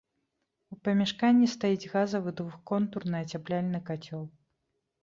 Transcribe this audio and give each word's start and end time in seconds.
У 0.75 0.77
памяшканні 0.87 1.49
стаіць 1.55 1.89
газавы 1.93 2.35
двухконтурны 2.41 3.17
ацяпляльны 3.27 3.85
кацёл. 3.93 4.27